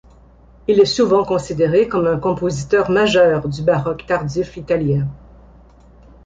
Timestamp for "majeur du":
2.89-3.61